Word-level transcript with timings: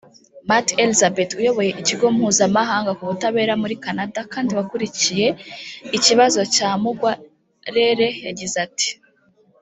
Matt 0.49 0.67
Elisabeth 0.83 1.31
uyoboye 1.41 1.71
Ikigo 1.81 2.05
mpuzamahanga 2.15 2.91
ku 2.97 3.03
butabera 3.09 3.53
muri 3.61 3.75
Canada 3.85 4.19
kandi 4.33 4.51
wakurikiye 4.57 5.27
ikibazo 5.97 6.41
cya 6.55 6.69
Mungwarere 6.81 8.07
yagize 8.27 8.57
ati 8.67 8.89